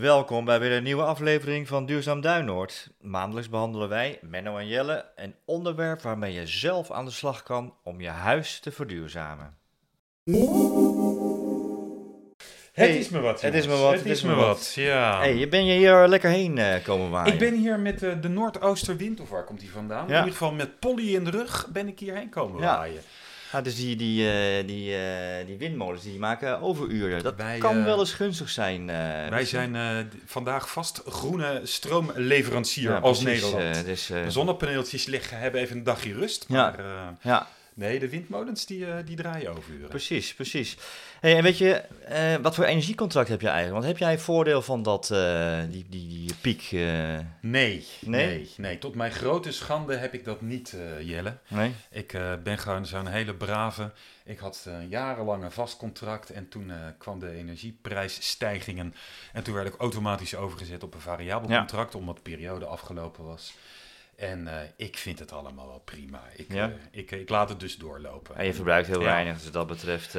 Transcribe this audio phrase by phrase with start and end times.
[0.00, 2.90] Welkom bij weer een nieuwe aflevering van Duurzaam Duinoord.
[3.00, 7.74] Maandelijks behandelen wij, Menno en Jelle, een onderwerp waarmee je zelf aan de slag kan
[7.84, 9.56] om je huis te verduurzamen.
[12.72, 13.40] Het is me wat.
[13.40, 14.72] het is me wat, Het is me wat.
[14.74, 15.18] Ja.
[15.18, 17.32] hey, je ben je hier lekker heen eh, komen waaien?
[17.32, 20.08] Ik ben hier met eh, de Noordoosterwind, of waar komt die vandaan?
[20.08, 20.12] Ja.
[20.12, 22.76] In ieder geval met Polly in de rug ben ik hierheen komen Ja.
[22.76, 23.02] waaien.
[23.52, 27.22] Ja, dus die, die, eh, die, eh, die windmolens die maken overuren.
[27.22, 28.86] Dat Wij, kan eh, wel eens gunstig zijn.
[28.86, 29.74] Wij misschien.
[29.74, 33.84] zijn vandaag vast groene stroomleverancier Ja, als precies, Nederland.
[33.84, 36.44] dus, de zonnepaneeltjes liggen, hebben even een dagje rust.
[36.48, 36.74] Ja.
[36.76, 39.88] Maar ja, nee, de windmolens die, die draaien overuren.
[39.88, 40.76] precies, precies.
[41.22, 43.74] Hey, en weet je, eh, wat voor energiecontract heb je eigenlijk?
[43.84, 46.62] Want heb jij voordeel van dat, eh, die, die, die piek?
[46.72, 48.26] eh, Nee, Nee?
[48.26, 51.36] nee, nee, Tot mijn grote schande heb ik dat niet, Jelle.
[51.48, 51.74] nee?
[51.90, 53.90] Ik ben gewoon zo'n hele brave.
[54.24, 58.94] Ik had jarenlang een vast contract en toen kwam de energieprijsstijgingen.
[59.32, 61.58] En toen werd ik automatisch overgezet op een variabel Ja.
[61.58, 63.54] contract, omdat de periode afgelopen was.
[64.16, 66.22] En ik vind het allemaal wel prima.
[66.36, 66.70] Ik, Ja.
[66.90, 68.36] ik, ik laat het dus doorlopen.
[68.36, 69.06] En je verbruikt heel Ja.
[69.06, 70.14] weinig, dus wat dat betreft...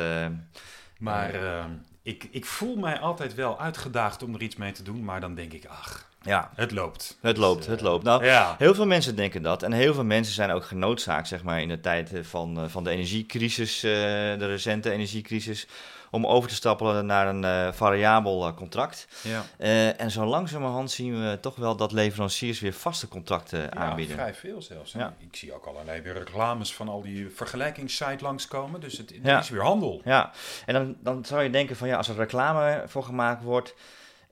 [0.98, 1.66] Maar eh,
[2.04, 5.04] ik, ik voel mij altijd wel uitgedaagd om er iets mee te doen.
[5.04, 7.18] Maar dan denk ik, ach, ja, het loopt.
[7.22, 8.04] het loopt, Dus, het eh, loopt.
[8.04, 9.64] Nou, Ja, Heel veel mensen denken dat.
[9.64, 12.64] En heel veel mensen zijn ook genoodzaakt, zeg maar, in de tijd eh, van, eh,
[12.68, 15.68] van de energiecrisis, de recente energiecrisis,
[16.14, 19.08] om over te stappen naar een eh, variabel eh, contract.
[19.22, 19.46] ja.
[19.58, 24.16] Eh, en zo langzamerhand zien we toch wel dat leveranciers weer vaste contracten Ja, aanbieden.
[24.16, 24.92] vrij veel zelfs.
[24.92, 25.16] Ja.
[25.20, 28.80] Ik zie ook allerlei weer reclames van al die vergelijkingssites langskomen.
[28.80, 30.02] Dus het, het is weer handel.
[30.04, 30.32] Ja,
[30.66, 33.76] en dan, dan zou je denken van ja, als er reclame voor gemaakt wordt,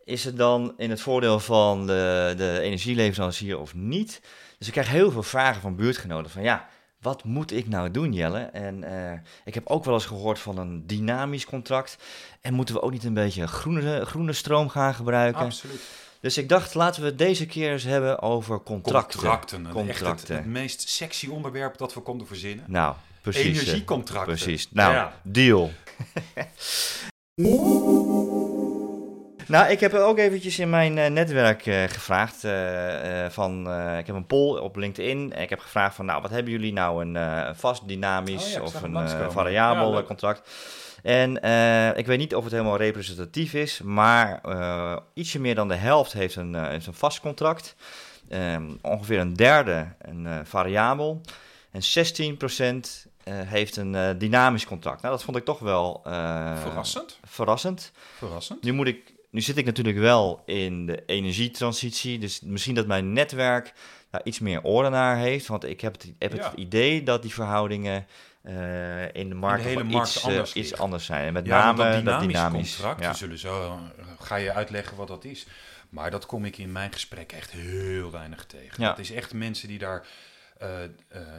[0.06, 4.22] is het dan in het voordeel van de, de energieleverancier of niet?
[4.58, 6.68] Dus ik krijg heel veel vragen van buurtgenoten van ja,
[7.02, 8.40] wat moet ik nou doen Jelle?
[8.40, 11.98] En eh, ik heb ook wel eens gehoord van een dynamisch contract.
[12.42, 15.42] En moeten we ook niet een beetje groene, groene stroom gaan gebruiken?
[15.42, 15.82] Absoluut.
[16.20, 19.20] Dus ik dacht, laten we het deze keer eens hebben over contracten.
[19.20, 19.58] Contracten.
[19.66, 20.36] een- Echt het, Contracten.
[20.36, 22.66] het meest sexy onderwerp dat we konden verzinnen.
[22.68, 23.42] Nou, precies.
[23.44, 24.34] eh, Energiecontracten.
[24.36, 24.68] Precies.
[24.72, 25.14] Nou, Ja.
[25.24, 25.72] deal.
[29.52, 33.60] nou, ik heb ook eventjes in mijn eh, netwerk eh, gevraagd eh, van,
[33.98, 36.74] ik heb een poll op LinkedIn en ik heb gevraagd van, nou, wat hebben jullie
[36.74, 40.50] nou, een vast dynamisch Oh ja, of een variabel Ja, contract?
[41.04, 41.36] En
[41.98, 44.42] ik weet niet of het helemaal representatief is, maar
[45.14, 47.76] ietsje meer dan de helft heeft een, heeft een vast contract.
[48.30, 51.22] Ehm, ongeveer een derde een variabel.
[51.72, 55.02] En 16% eh, heeft een dynamisch contract.
[55.02, 57.20] Nou, dat vond ik toch wel eh, Verrassend.
[57.24, 57.92] verrassend.
[58.18, 58.64] Verrassend.
[58.64, 63.14] Nu, moet ik, nu zit ik natuurlijk wel in de energietransitie, dus misschien dat mijn
[63.14, 63.74] netwerk
[64.10, 65.48] daar iets meer oren naar heeft.
[65.48, 66.44] Want ik heb het, heb Ja.
[66.50, 68.06] het idee dat die verhoudingen
[68.44, 71.28] eh, in de markt, de hele nog markt iets, eh, anders iets anders zijn.
[71.28, 72.76] En met Ja, name dat dynamisch, dynamisch.
[72.76, 73.12] contract, ja.
[73.12, 73.64] we zullen zo,
[73.98, 75.46] eh, ga je uitleggen wat dat is.
[75.90, 78.84] Maar dat kom ik in mijn gesprek echt heel weinig tegen.
[78.84, 80.06] Het is echt mensen die daar...
[80.62, 80.90] eh, eh,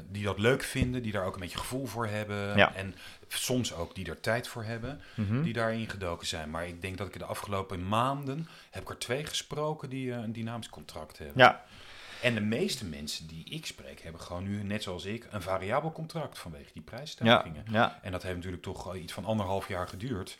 [0.09, 2.57] die dat leuk vinden, die daar ook een beetje gevoel voor hebben.
[2.57, 2.75] Ja.
[2.75, 2.95] En
[3.29, 5.43] soms ook die er tijd voor hebben, Mhm.
[5.43, 6.51] die daarin gedoken zijn.
[6.51, 10.19] Maar ik denk dat ik de afgelopen maanden, heb ik er twee gesproken die eh,
[10.19, 11.39] een dynamisch contract hebben.
[11.39, 11.65] ja,
[12.23, 15.93] En de meeste mensen die ik spreek, hebben gewoon nu, net zoals ik, een variabel
[15.93, 17.65] contract vanwege die prijsstijgingen.
[17.67, 17.99] ja, ja.
[18.03, 20.39] En dat heeft natuurlijk toch iets van anderhalf jaar geduurd.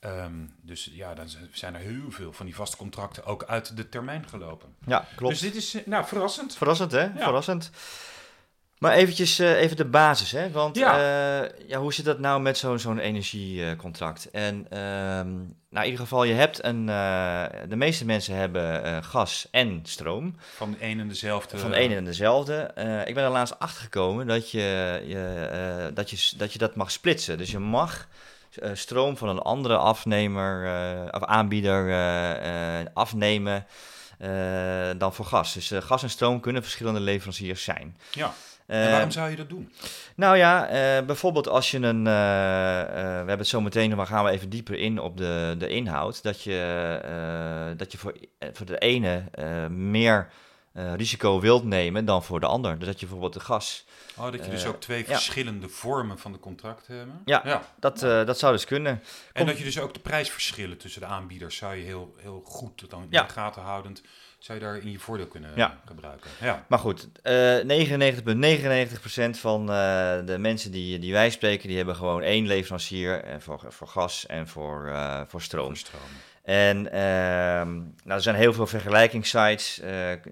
[0.00, 3.88] Ehm, dus ja, dan zijn er heel veel van die vaste contracten ook uit de
[3.88, 4.74] termijn gelopen.
[4.86, 5.32] ja, klopt.
[5.32, 6.56] Dus dit is, nou, verrassend.
[6.56, 7.10] Verrassend, hè?
[7.16, 7.70] Verrassend.
[8.84, 10.50] Maar eventjes eh, even de basis, hè?
[10.50, 10.98] Want Ja.
[10.98, 11.48] ja.
[11.66, 14.30] ja, hoe zit dat nou met zo'n zo'n energiecontract?
[14.30, 15.32] En ehm,
[15.70, 16.88] nou, in ieder geval, je hebt een...
[16.88, 20.36] eh, de meeste mensen hebben eh, gas en stroom.
[20.54, 21.58] Van de een en dezelfde.
[21.58, 22.54] Van de ene en dezelfde.
[22.56, 26.58] Eh, ik ben er laatst achter gekomen dat je, je, eh, dat, je, dat je
[26.58, 27.38] dat mag splitsen.
[27.38, 28.08] Dus je mag
[28.54, 33.66] eh, stroom van een andere afnemer eh, of aanbieder eh, eh, afnemen
[34.18, 34.30] eh,
[34.98, 35.52] dan voor gas.
[35.52, 37.96] Dus eh, gas en stroom kunnen verschillende leveranciers zijn.
[38.10, 38.32] Ja.
[38.82, 39.72] En waarom zou je dat doen?
[40.16, 42.06] nou ja, eh, bijvoorbeeld als je een.
[42.06, 45.54] eh, eh, we hebben het zo meteen, maar gaan we even dieper in op de,
[45.58, 46.22] de inhoud.
[46.22, 48.14] Dat je, dat je voor,
[48.52, 49.24] voor de ene
[49.68, 50.28] meer
[50.96, 52.78] risico wilt nemen dan voor de ander.
[52.78, 53.84] Dus dat je bijvoorbeeld de gas.
[54.16, 55.04] Oh, dat je dus ook twee ja.
[55.04, 57.20] verschillende vormen van de contracten hebben.
[57.24, 57.62] Ja.
[57.80, 59.02] Dat, eh, dat zou dus kunnen.
[59.32, 62.90] En dat je dus ook de prijsverschillen tussen de aanbieders zou je heel, heel goed
[62.90, 63.22] dan in Ja.
[63.22, 64.02] de gaten houdend,
[64.44, 65.78] zou je daar in je voordeel kunnen Ja.
[65.84, 66.30] gebruiken.
[66.40, 66.64] Ja.
[66.68, 72.22] Maar goed, eh 99,99% van eh, de mensen die, die wij spreken, die hebben gewoon
[72.22, 75.66] één leverancier eh, voor, voor gas en voor, eh, voor stroom.
[75.66, 76.02] Voor stroom.
[76.42, 79.80] En ehm, nou, er zijn heel veel vergelijkingssites.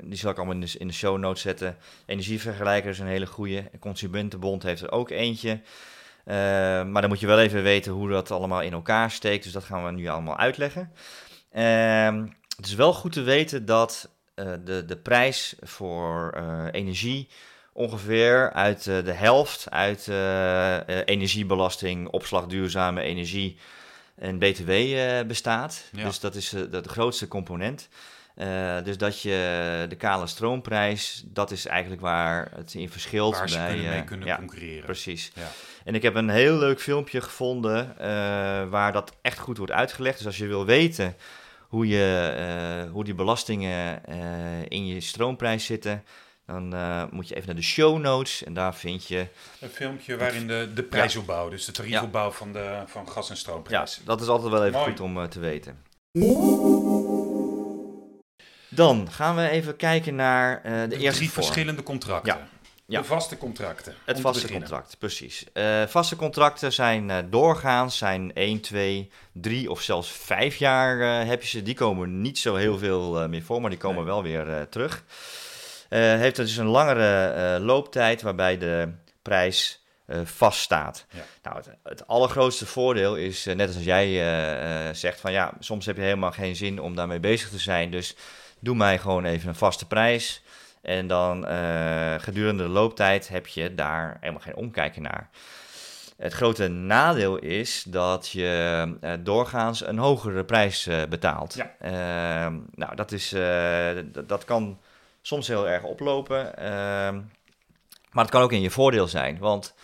[0.02, 1.76] die zal ik allemaal in de, in de show notes zetten.
[2.06, 3.70] Energievergelijker is een hele goede.
[3.80, 5.60] Consumentenbond heeft er ook eentje.
[6.24, 9.44] Maar dan moet je wel even weten hoe dat allemaal in elkaar steekt.
[9.44, 10.92] Dus dat gaan we nu allemaal uitleggen.
[11.52, 12.26] Ehm,
[12.62, 17.28] het is wel goed te weten dat uh, de, de prijs voor uh, energie
[17.72, 20.08] ongeveer uit uh, de helft uit
[21.08, 23.56] energiebelasting, opslag duurzame energie
[24.14, 24.72] en BTW
[25.26, 25.84] bestaat.
[25.92, 26.04] Ja.
[26.04, 27.88] Dus dat is de, grootste component.
[28.84, 33.38] Dus dat je de kale stroomprijs, dat is eigenlijk waar het in verschilt.
[33.38, 34.84] Waar ze bij, kunnen mee kunnen ja, concurreren.
[34.84, 35.32] Precies.
[35.34, 35.50] Ja.
[35.84, 37.94] En ik heb een heel leuk filmpje gevonden
[38.70, 40.16] waar dat echt goed wordt uitgelegd.
[40.16, 41.16] Dus als je wil weten
[41.72, 44.04] hoe, je, hoe die belastingen
[44.68, 46.04] in je stroomprijs zitten,
[46.46, 46.74] dan
[47.10, 49.26] moet je even naar de show notes en daar vind je...
[49.60, 52.32] Een filmpje waarin de, de prijsopbouw, dus de tariefopbouw ja.
[52.32, 53.96] van, de, van gas- en stroomprijs.
[53.96, 54.90] Ja, dat is altijd wel even Mooi.
[54.90, 55.82] goed om te weten.
[58.68, 61.44] Dan gaan we even kijken naar uh, de, de eerste drie vorm.
[61.44, 62.34] verschillende contracten.
[62.34, 62.48] Ja.
[62.92, 63.00] Ja.
[63.00, 63.94] De vaste contracten.
[64.04, 65.44] Het vaste contract, precies.
[65.54, 71.28] Uh, vaste contracten zijn uh, doorgaans, zijn 1, 2, 3 of zelfs 5 jaar uh,
[71.28, 71.62] heb je ze.
[71.62, 74.12] Die komen niet zo heel veel meer voor, maar die komen nee.
[74.12, 75.04] wel weer terug.
[75.88, 78.92] heeft dus een langere looptijd waarbij de
[79.22, 79.84] prijs
[80.24, 81.06] vaststaat.
[81.10, 81.24] Ja.
[81.42, 84.14] Nou, het, het, allergrootste voordeel is, net als jij
[84.94, 87.90] zegt, van ja, soms heb je helemaal geen zin om daarmee bezig te zijn.
[87.90, 88.16] Dus
[88.58, 90.41] doe mij gewoon even een vaste prijs.
[90.82, 95.28] En dan uh, gedurende de looptijd heb je daar helemaal geen omkijken naar.
[96.16, 101.54] Het grote nadeel is dat je uh, doorgaans een hogere prijs uh, betaalt.
[101.54, 102.50] Ja.
[102.74, 103.34] nou, dat, is,
[104.26, 104.78] dat kan
[105.22, 106.56] soms heel erg oplopen.
[106.56, 107.20] Ehm,
[108.10, 109.38] maar het kan ook in je voordeel zijn.
[109.38, 109.74] Want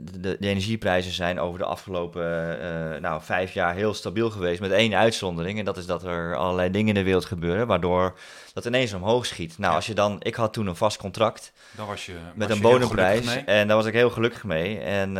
[0.00, 4.60] de, de, energieprijzen zijn over de afgelopen uh, nou, vijf jaar heel stabiel geweest.
[4.60, 5.58] Met één uitzondering.
[5.58, 7.66] En dat is dat er allerlei dingen in de wereld gebeuren.
[7.66, 8.18] Waardoor
[8.52, 9.58] dat ineens omhoog schiet.
[9.58, 9.76] Nou, Ja.
[9.76, 10.16] als je dan.
[10.22, 11.52] Ik had toen een vast contract.
[11.76, 13.44] Daar was je, Met was een je bodemprijs.
[13.44, 14.78] En daar was ik heel gelukkig mee.
[14.78, 15.14] En uh,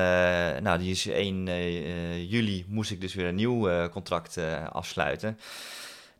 [0.62, 1.44] nou, die is 1
[2.28, 4.38] juli moest ik dus weer een nieuw contract
[4.72, 5.38] afsluiten.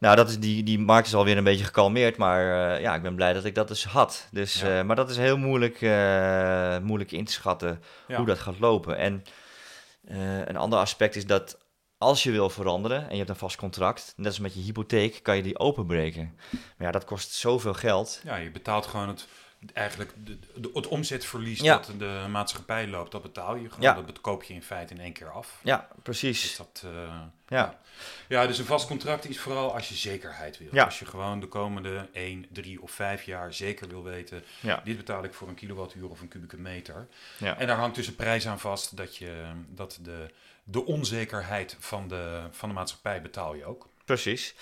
[0.00, 3.02] Nou, dat is die, die markt is alweer een beetje gekalmeerd, maar uh, ja, ik
[3.02, 4.29] ben blij dat ik dat dus had.
[4.31, 4.79] Dus, Ja.
[4.79, 8.17] uh, maar dat is heel moeilijk, uh, moeilijk in te schatten Ja.
[8.17, 8.97] hoe dat gaat lopen.
[8.97, 9.23] En
[10.44, 11.58] een ander aspect is dat
[11.99, 15.20] als je wil veranderen en je hebt een vast contract, net als met je hypotheek,
[15.23, 16.35] kan je die openbreken.
[16.50, 18.20] Maar ja, dat kost zoveel geld.
[18.25, 19.26] Ja, je betaalt gewoon het,
[19.72, 21.74] eigenlijk de, de- het omzetverlies Ja.
[21.76, 23.96] dat de maatschappij loopt, dat betaal je gewoon.
[23.96, 24.02] Ja.
[24.02, 25.60] Dat koop je in feite in één keer af.
[25.62, 26.56] Ja, Dus precies.
[26.56, 27.78] dat, eh, Ja.
[28.28, 30.84] ja, dus een vast contract is vooral als je zekerheid wil.
[30.84, 34.80] Als je gewoon de komende 1, 3 of 5 jaar zeker wil weten, Ja.
[34.84, 37.08] dit betaal ik voor een kilowattuur of een kubieke meter.
[37.38, 37.58] Ja.
[37.58, 40.26] En daar hangt dus een prijs aan vast dat, je, dat de,
[40.64, 43.88] de onzekerheid van de, van de maatschappij betaal je ook.
[44.04, 44.54] Precies.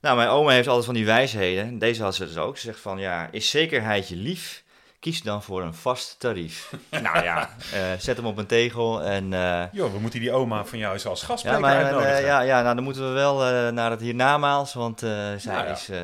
[0.00, 1.78] Nou, mijn oma heeft altijd van die wijsheden.
[1.78, 2.56] Deze had ze dus ook.
[2.58, 4.62] Ze zegt van, ja, is zekerheid je lief?
[5.00, 6.72] Kies dan voor een vast tarief.
[6.90, 9.32] nou ja, eh, zet hem op een tegel en...
[9.32, 12.20] eh, Jo, we moeten die oma van jou eens als ja, gastspreker maar, eh, uitnodigen.
[12.24, 13.36] ja, ja, nou dan moeten we wel
[13.72, 15.72] naar het hiernamaals, want zij Nou ja.
[15.72, 15.88] is...
[15.88, 15.98] eh,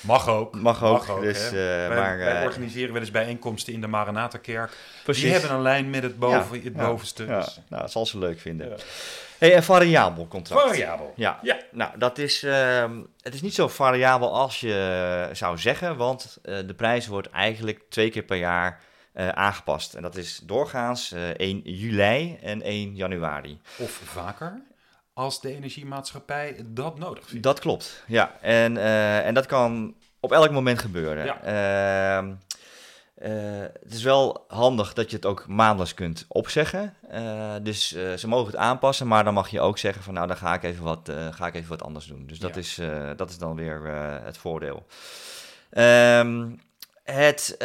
[0.00, 0.54] Mag ook.
[0.54, 2.18] mag ook, dus, eh, wij, maar...
[2.18, 4.72] wij organiseren wel eens bijeenkomsten in de Maranatha-kerk.
[5.04, 5.22] precies.
[5.22, 7.24] Die hebben een lijn met het, boven, Ja, het ja, bovenste.
[7.24, 8.76] Ja, nou, dat zal ze leuk vinden.
[9.38, 10.62] Hey, een variabel contract.
[10.62, 11.12] Variabel.
[11.16, 11.38] Ja.
[11.42, 11.58] Ja.
[11.70, 16.58] nou dat is, ehm, het is niet zo variabel als je zou zeggen, want eh,
[16.66, 18.80] de prijs wordt eigenlijk twee keer per jaar
[19.12, 19.94] eh, aangepast.
[19.94, 23.60] En dat is doorgaans eh 1 juli en 1 januari.
[23.78, 24.62] Of vaker,
[25.14, 27.42] als de energiemaatschappij dat nodig vindt.
[27.42, 28.36] Dat klopt, ja.
[28.40, 31.24] En, eh, en dat kan op elk moment gebeuren.
[31.24, 32.36] Ja.
[33.16, 33.30] Eh,
[33.82, 36.94] het is wel handig dat je het ook maandelijks kunt opzeggen.
[37.10, 40.26] Eh, dus eh, ze mogen het aanpassen, maar dan mag je ook zeggen van nou,
[40.26, 42.26] dan ga ik even wat, ga ik even wat anders doen.
[42.26, 42.60] Dus dat, Ja.
[42.60, 42.80] is,
[43.16, 43.80] dat is dan weer
[44.24, 44.86] het voordeel.
[45.70, 46.50] Ehm,
[47.04, 47.56] het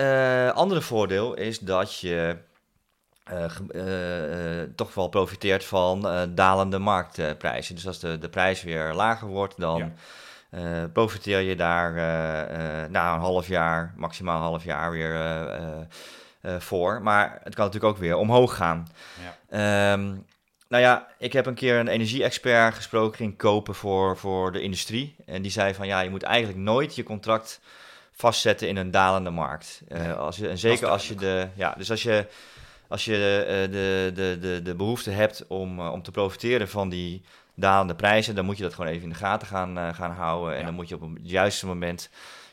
[0.54, 2.38] andere voordeel is dat je
[4.76, 6.02] toch wel profiteert van
[6.36, 7.76] dalende marktprijzen.
[7.76, 9.92] Dus als de, de prijs weer lager wordt, dan Ja.
[10.52, 15.20] Eh, profiteer je daar eh, eh, na een half jaar, maximaal een half jaar weer
[16.60, 17.02] voor.
[17.02, 18.88] Maar het kan natuurlijk ook weer omhoog gaan.
[19.24, 19.38] Ja.
[19.94, 20.16] Ehm,
[20.68, 25.16] nou ja, ik heb een keer een energie-expert gesproken, ging kopen voor, voor de industrie.
[25.26, 27.62] En die zei van ja, je moet eigenlijk nooit je contract
[28.12, 29.82] vastzetten in een dalende markt.
[30.18, 31.48] Als je, en zeker als je de.
[31.56, 32.28] Ja, dus als je,
[32.92, 37.22] als je eh, de, de, de, de behoefte hebt om, om te profiteren van die
[37.56, 40.54] dalende prijzen, dan moet je dat gewoon even in de gaten gaan, eh, gaan houden.
[40.54, 40.66] En Ja.
[40.66, 42.10] dan moet je op het juiste moment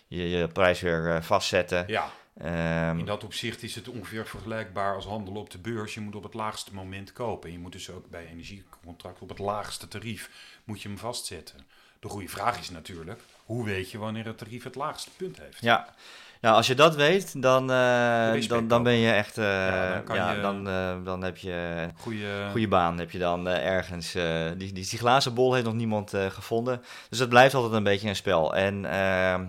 [0.07, 1.85] je, je prijs weer eh, vastzetten.
[1.87, 5.95] Ja, Ehm, in dat opzicht is het ongeveer vergelijkbaar als handelen op de beurs.
[5.95, 7.53] Je moet op het laagste moment kopen.
[7.53, 10.31] Je moet dus ook bij energiecontract op het laagste tarief
[10.65, 11.67] moet je hem vastzetten.
[12.01, 15.61] De goede vraag is natuurlijk, hoe weet je wanneer het tarief het laagste punt heeft?
[15.61, 15.95] Ja,
[16.41, 20.17] nou als je dat weet, dan, eh, dan, dan ben je echt, eh, Ja, dan
[20.17, 23.67] ja, je- dan, eh, dan heb je een Goeie, goede baan, heb je dan eh,
[23.67, 24.15] ergens.
[24.15, 24.25] eh,
[24.57, 27.83] die, die, die glazen bol heeft nog niemand eh, gevonden, dus het blijft altijd een
[27.83, 28.55] beetje een spel.
[28.55, 29.45] En ehm,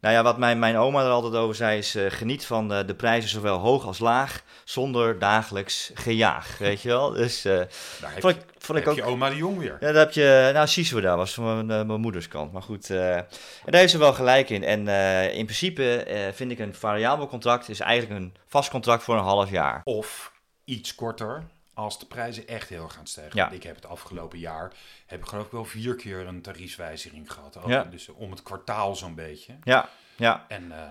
[0.00, 2.86] nou ja, wat mijn, mijn oma er altijd over zei is, eh, geniet van eh,
[2.86, 7.10] de prijzen zowel hoog als laag, zonder dagelijks gejaag, weet je wel.
[7.10, 7.58] Dus daar
[8.00, 8.98] heb, vond je, ik, vond ik heb ook...
[8.98, 9.76] je oma de Jong weer.
[9.80, 12.52] Ja, daar heb je, nou, Sisu daar was van mijn, mijn moeders kant.
[12.52, 13.26] Maar goed, en
[13.64, 14.64] daar heeft ze wel gelijk in.
[14.64, 14.88] En
[15.32, 19.50] in principe vind ik een variabel contract is eigenlijk een vast contract voor een half
[19.50, 19.80] jaar.
[19.84, 20.32] Of
[20.64, 21.44] iets korter
[21.76, 23.36] als de prijzen echt heel gaan stijgen.
[23.36, 23.50] Ja.
[23.50, 24.72] Ik heb het afgelopen jaar,
[25.06, 27.56] heb ik geloof ik wel vier keer een tariefswijziging gehad.
[27.62, 27.84] Ook, Ja.
[27.84, 29.52] Dus om het kwartaal zo'n beetje.
[29.62, 30.44] Ja, ja.
[30.48, 30.90] En eh,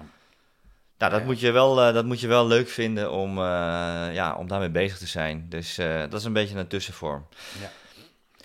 [0.98, 1.26] Nou, dat, Ja.
[1.26, 3.44] moet je wel, eh, dat moet je wel leuk vinden om, eh,
[4.14, 5.46] ja, om daarmee bezig te zijn.
[5.50, 7.28] Dus dat is een beetje een tussenvorm.
[7.62, 7.70] Ja.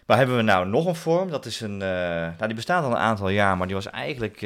[0.06, 1.30] Maar hebben we nou nog een vorm?
[1.30, 4.40] Dat is een, nou, die bestaat al een aantal jaar, maar die was eigenlijk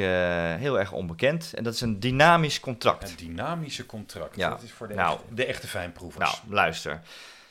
[0.59, 1.51] heel erg onbekend.
[1.55, 3.09] En dat is een dynamisch contract.
[3.09, 4.49] het dynamische contract, Ja.
[4.49, 5.13] dat is voor de, Nou.
[5.19, 6.41] echte, de echte fijnproevers.
[6.41, 7.01] Nou, luister.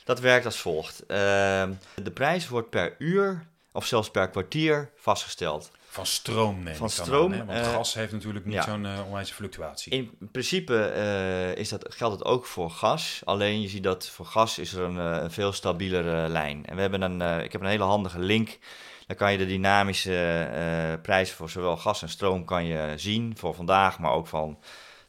[0.04, 1.06] Dat werkt als volgt.
[1.06, 5.70] Ehm, de prijs wordt per uur of zelfs per kwartier vastgesteld.
[5.88, 7.46] Van stroom neem Van stroom, aan?
[7.46, 8.62] Want eh, gas heeft natuurlijk niet ja.
[8.62, 9.92] zo'n onwijze fluctuatie.
[9.92, 13.23] In principe eh, is dat, geldt het ook voor gas.
[13.25, 16.66] Alleen je ziet dat voor gas is er een, een veel stabielere lijn.
[16.66, 18.58] En we hebben een, ik heb een hele handige link.
[19.06, 23.37] Dan kan je de dynamische prijs voor zowel gas en stroom kan je zien.
[23.37, 24.58] Voor vandaag, maar ook van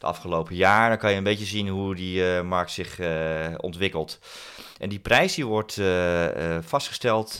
[0.05, 0.89] afgelopen jaar.
[0.89, 4.19] Dan kan je een beetje zien hoe die eh, markt zich eh, ontwikkelt.
[4.77, 7.39] En die prijs die wordt eh, vastgesteld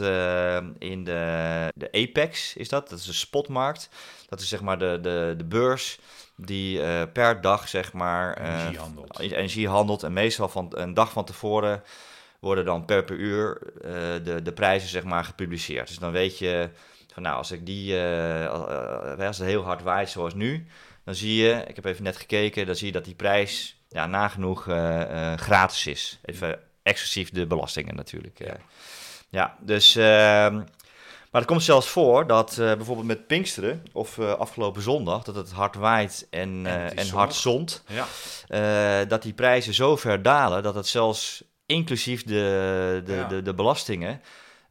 [0.79, 2.89] in de, de Apex, is dat?
[2.89, 3.89] Dat is de spotmarkt.
[4.29, 5.99] Dat is zeg maar de, de, de beurs
[6.35, 9.19] die per dag zeg maar eh, Energie handelt.
[9.19, 10.03] energie handelt.
[10.03, 11.83] En meestal van een dag van tevoren
[12.39, 13.61] worden dan per per uur
[14.23, 15.87] de, de prijzen zeg maar gepubliceerd.
[15.87, 16.69] Dus dan weet je
[17.13, 17.99] van nou, als ik die,
[19.19, 20.67] als het heel hard waait zoals nu,
[21.05, 24.05] dan zie je, ik heb even net gekeken, dan zie je dat die prijs ja,
[24.05, 26.19] nagenoeg eh, eh, gratis is.
[26.25, 28.39] Even exclusief de belastingen natuurlijk.
[28.39, 28.47] eh.
[28.47, 28.57] Ja.
[29.29, 29.95] ja, dus...
[29.95, 30.61] ehm,
[31.31, 35.75] maar het komt zelfs voor dat bijvoorbeeld met Pinksteren of afgelopen zondag, dat het hard
[35.75, 37.83] waait en, En en hard zond,
[38.47, 43.27] Ja, dat die prijzen zo ver dalen dat het zelfs inclusief de, de, Ja.
[43.27, 44.21] de, de belastingen,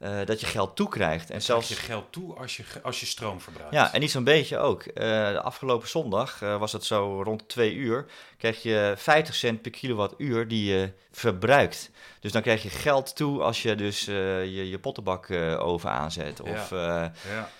[0.05, 1.31] eh, dat je geld toekrijgt.
[1.31, 3.73] En zelfs je geld toe als je, als je stroom verbruikt.
[3.75, 4.95] ja, en niet zo'n beetje ook.
[4.95, 8.07] De afgelopen zondag eh, was het zo rond twee uur.
[8.39, 11.91] Kreeg je 50 cent per kilowattuur die je verbruikt.
[12.21, 16.41] Dus dan krijg je geld toe als je dus je, je pottenbak oven aanzet.
[16.41, 17.13] Of Ja.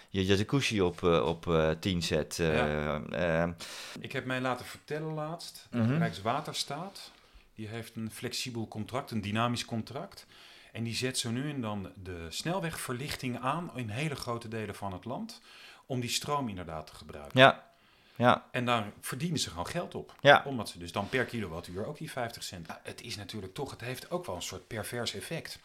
[0.09, 2.37] je jacuzzi op, op eh 10 zet.
[2.37, 3.55] Ja.
[4.01, 5.99] Ik heb mij laten vertellen laatst, dat Mhm.
[5.99, 7.11] Rijkswaterstaat,
[7.55, 10.27] die heeft een flexibel contract, een dynamisch contract.
[10.75, 14.93] En die zet zo nu en dan de snelwegverlichting aan in hele grote delen van
[14.93, 15.41] het land,
[15.87, 17.41] om die stroom inderdaad te gebruiken.
[17.41, 17.65] ja,
[18.17, 20.15] ja, En daar verdienen ze gewoon geld op.
[20.21, 20.43] ja.
[20.47, 22.67] Omdat ze dus dan per kilowattuur ook die 50 cent.
[22.67, 25.59] Ja, het is natuurlijk toch, het heeft ook wel een soort pervers effect.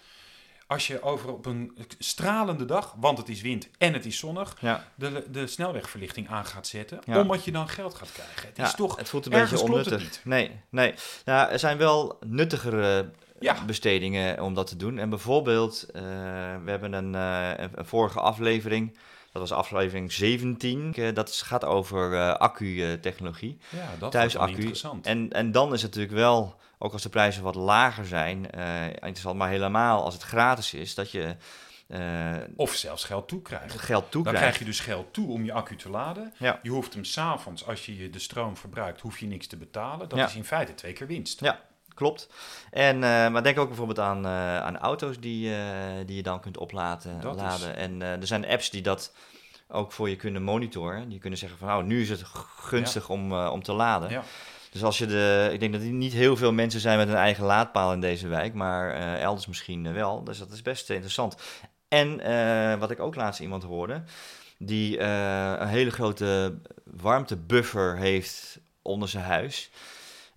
[0.67, 4.57] Als je over op een stralende dag, want het is wind en het is zonnig,
[4.61, 4.87] ja.
[4.95, 7.19] de, de snelwegverlichting aan gaat zetten, Ja.
[7.21, 8.47] omdat je dan geld gaat krijgen.
[8.47, 10.25] Het is toch, het voelt een beetje onnuttig.
[10.25, 10.93] Nee, nee.
[11.25, 13.65] Nou, er zijn wel nuttigere Ja.
[13.65, 14.97] bestedingen om dat te doen.
[14.97, 16.01] En bijvoorbeeld, eh,
[16.63, 18.97] we hebben een, eh, een, een vorige aflevering,
[19.31, 23.57] dat was aflevering 17, eh, dat gaat over accu-technologie.
[23.69, 25.05] ja, dat is interessant.
[25.05, 28.49] En, en dan is het natuurlijk wel, ook als de prijzen wat lager zijn,
[28.93, 31.35] interessant, maar helemaal als het gratis is, dat je
[32.55, 33.79] of zelfs geld toekrijgt.
[33.79, 34.39] geld Dan toekrijgt.
[34.41, 36.33] krijg je dus geld toe om je accu te laden.
[36.37, 36.59] Ja.
[36.63, 40.09] Je hoeft hem s'avonds, als je je de stroom verbruikt, hoef je niks te betalen.
[40.09, 40.25] Dat Ja.
[40.25, 41.39] is in feite twee keer winst.
[41.39, 41.59] Ja,
[41.99, 42.29] klopt.
[42.71, 45.61] En, eh, maar denk ook bijvoorbeeld aan, eh, aan auto's die, eh,
[46.05, 47.21] die je dan kunt opladen.
[47.21, 47.75] Dat is- laden.
[47.75, 49.13] En er zijn apps die dat
[49.67, 51.09] ook voor je kunnen monitoren.
[51.09, 52.23] Die kunnen zeggen van nou, nu is het
[52.57, 54.09] gunstig om, om te laden.
[54.09, 54.23] Ja.
[54.71, 57.15] Dus als je de, ik denk dat er niet heel veel mensen zijn met een
[57.15, 60.23] eigen laadpaal in deze wijk, maar elders misschien wel.
[60.23, 61.35] Dus dat is best interessant.
[61.87, 62.17] En
[62.79, 64.03] wat ik ook laatst iemand hoorde,
[64.57, 69.69] die een hele grote warmtebuffer heeft onder zijn huis.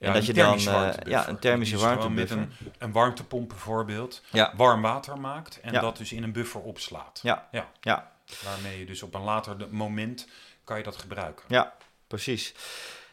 [0.03, 2.39] En Ja, dat een je dan eh, ja, een thermische warmtebuffer.
[2.39, 4.53] Met een, een warmtepomp bijvoorbeeld, Ja.
[4.57, 5.81] warm water maakt en Ja.
[5.81, 7.21] dat dus in een buffer opslaat.
[7.23, 7.49] Ja.
[7.51, 7.69] ja.
[7.81, 8.11] Ja.
[8.45, 10.29] Waarmee je dus op een later moment
[10.65, 11.45] kan je dat gebruiken.
[11.49, 11.73] Ja,
[12.07, 12.55] precies.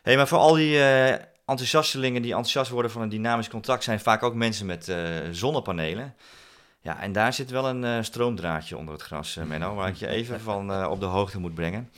[0.02, 4.00] Hey, maar voor al die eh, enthousiastelingen die enthousiast worden van een dynamisch contract, zijn
[4.00, 4.98] vaak ook mensen met eh,
[5.32, 6.16] zonnepanelen.
[6.82, 10.42] Ja, en daar zit wel een stroomdraadje onder het gras, Menno, waar ik je even
[10.50, 11.92] van op de hoogte moet brengen.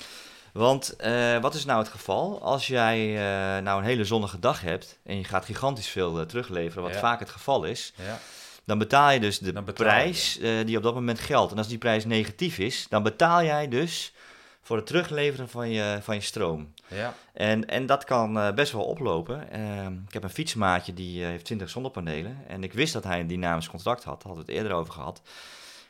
[0.54, 2.42] Want eh, wat is nou het geval?
[2.42, 6.26] Als jij eh, nou een hele zonnige dag hebt en je gaat gigantisch veel eh,
[6.26, 7.00] terugleveren, wat Ja.
[7.00, 8.20] vaak het geval is, Ja.
[8.66, 11.52] dan betaal je dus de prijs die op dat moment geldt.
[11.52, 14.14] En als die prijs negatief is, dan betaal jij dus
[14.62, 16.74] voor het terugleveren van je, van je stroom.
[16.88, 17.14] Ja.
[17.34, 19.52] En, en dat kan best wel oplopen.
[19.52, 22.38] Ehm, ik heb een fietsmaatje die heeft 20 zonnepanelen.
[22.48, 24.22] En ik wist dat hij een dynamisch contract had.
[24.22, 25.22] Daar hadden we het eerder over gehad.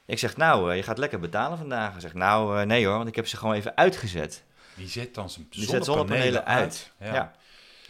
[0.05, 1.91] Ik zeg, nou, je gaat lekker betalen vandaag.
[1.91, 4.43] Hij zegt, nou, nee hoor, want ik heb ze gewoon even uitgezet.
[4.81, 6.91] Die zet dan zijn Die zet zonnepanelen uit.
[6.99, 7.13] Ja.
[7.13, 7.33] Ja.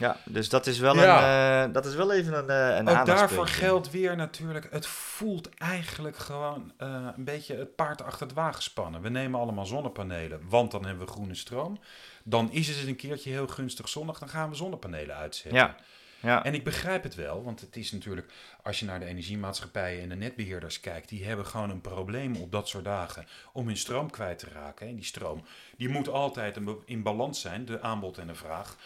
[0.02, 3.06] Ja, dus dat is wel, een, eh, dat is wel even een, eh, een Ook
[3.06, 8.36] daarvoor geldt weer natuurlijk, het voelt eigenlijk gewoon eh, een beetje het paard achter het
[8.36, 9.02] wagen spannen.
[9.02, 11.80] We nemen allemaal zonnepanelen, want dan hebben we groene stroom.
[12.24, 15.60] Dan is het een keertje heel gunstig zonnig, dan gaan we zonnepanelen uitzetten.
[15.60, 15.76] Ja.
[16.22, 20.02] Ja, En ik begrijp het wel, want het is natuurlijk, als je naar de energiemaatschappijen
[20.02, 23.78] en de netbeheerders kijkt, die hebben gewoon een probleem op dat soort dagen om hun
[23.78, 24.88] stroom kwijt te raken.
[24.88, 25.44] En die stroom,
[25.78, 28.78] die moet altijd in balans zijn, de aanbod en de vraag.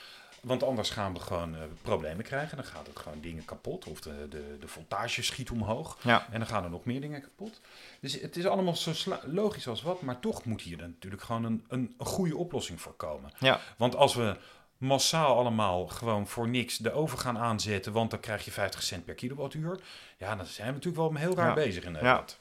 [0.42, 2.58] Want anders gaan we gewoon eh, problemen krijgen.
[2.58, 3.86] Dan gaat het gewoon dingen kapot.
[3.86, 5.98] Of de, de, de voltage schiet omhoog.
[6.01, 6.27] ja.
[6.32, 7.62] En dan gaan er nog meer dingen kapot.
[8.00, 10.01] Dus het is allemaal zo logisch als wat.
[10.01, 13.32] Maar toch moet hier dan natuurlijk gewoon een, een, een goede oplossing voor komen.
[13.39, 13.60] ja.
[13.77, 14.38] Want als we
[14.77, 19.05] massaal allemaal gewoon voor niks de oven gaan aanzetten, want dan krijg je 50 cent
[19.05, 19.79] per kilowattuur.
[20.17, 21.53] Ja, dan zijn we natuurlijk wel heel raar Ja.
[21.53, 22.39] bezig in Nederland.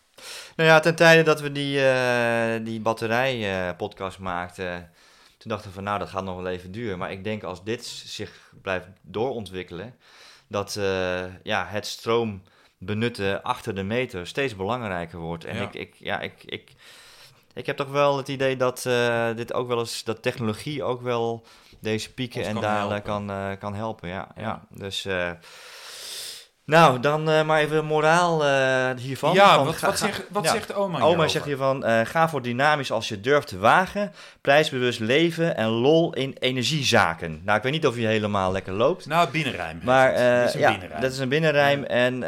[0.57, 4.91] Nou ja, ten tijde dat we die, eh, die batterij-podcast maakten,
[5.39, 6.99] toen dachten we van nou, dat gaat nog wel even duren.
[6.99, 9.95] Maar ik denk als dit zich blijft doorontwikkelen,
[10.49, 12.43] dat eh, ja, het stroom
[12.79, 15.45] benutten achter de meter steeds belangrijker wordt.
[15.45, 15.63] En Ja.
[15.63, 16.73] ik, ik, ja, ik, ik,
[17.55, 21.03] ik heb toch wel het idee dat eh, dit ook wel eens, dat technologie ook
[21.03, 21.45] wel
[21.85, 24.09] deze pieken en dalen kan, eh, kan helpen.
[24.09, 24.63] Ja, ja.
[24.71, 25.31] Dus eh,
[26.65, 28.45] nou, dan eh, maar even moraal
[28.97, 29.35] hiervan.
[29.35, 30.51] Ja, Van, wat, wat, wat ja.
[30.51, 31.31] zegt oma Oma hierover?
[31.31, 34.13] zegt hiervan, eh ga voor dynamisch als je durft te wagen.
[34.41, 37.41] Prijsbewust leven en lol in energiezaken.
[37.45, 39.07] Nou, ik weet niet of je helemaal lekker loopt.
[39.07, 39.81] Nou, binnenrijm.
[39.83, 41.01] Maar Dit is een ja, binnenrijm.
[41.01, 41.81] dat is een binnenrijm.
[41.81, 41.87] Ja.
[41.87, 42.19] En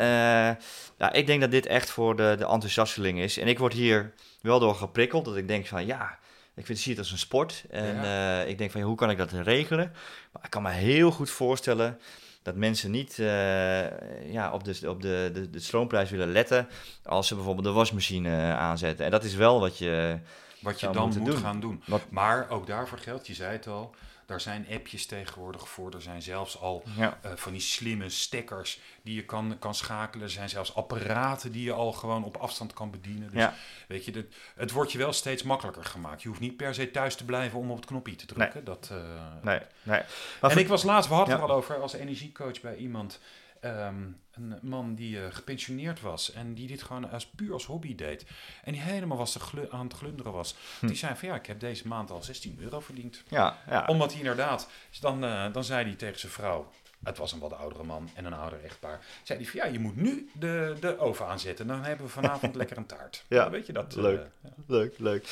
[0.98, 3.38] ja, ik denk dat dit echt voor de, de enthousiasteling is.
[3.38, 5.25] En ik word hier wel door geprikkeld.
[5.25, 6.18] Dat ik denk van ja,
[6.56, 7.64] ik vind, zie het als een sport.
[7.70, 9.92] En eh, ik denk van hoe kan ik dat regelen?
[10.32, 11.98] Maar ik kan me heel goed voorstellen
[12.42, 16.68] dat mensen niet eh, ja, op, de, op de, de, de stroomprijs willen letten
[17.04, 19.04] als ze bijvoorbeeld de wasmachine aanzetten.
[19.04, 20.18] En dat is wel wat je...
[20.58, 21.36] Wat je dan moet doen.
[21.36, 21.82] gaan doen.
[21.86, 23.94] Wat, Maar ook daarvoor geldt, je zei het al,
[24.26, 25.94] daar zijn appjes tegenwoordig voor.
[25.94, 30.24] Er zijn zelfs al ja, eh, van die slimme stekkers die je kan, kan schakelen.
[30.24, 33.31] Er zijn zelfs apparaten die je al gewoon op afstand kan bedienen.
[33.31, 33.54] Dus ja,
[33.88, 36.22] weet je, het wordt je wel steeds makkelijker gemaakt.
[36.22, 38.64] Je hoeft niet per se thuis te blijven om op het knopje te drukken.
[38.64, 38.98] Dat, eh,
[39.42, 40.00] nee, nee.
[40.40, 41.48] Maar en ik was laatst, we hadden het Ja.
[41.48, 43.20] er al over, als energiecoach bij iemand.
[43.66, 44.02] Ehm,
[44.33, 48.26] een man die eh, gepensioneerd was en die dit gewoon als, puur als hobby deed.
[48.64, 49.38] En die helemaal was
[49.70, 50.55] aan het glunderen was.
[50.81, 50.87] Hm.
[50.87, 53.22] Die zei van ja, ik heb deze maand al 16 euro verdiend.
[53.29, 53.85] ja, ja.
[53.87, 56.70] Omdat hij inderdaad, dus dan, eh, dan zei hij tegen zijn vrouw,
[57.07, 59.79] het was een wat oudere man en een ouder echtpaar, zei hij van ja, je
[59.79, 61.66] moet nu de, de oven aanzetten.
[61.66, 63.25] Dan hebben we vanavond lekker een taart.
[63.29, 63.95] Ja, weet je dat?
[63.97, 64.27] eh, leuk.
[64.66, 65.27] Leuk, leuk.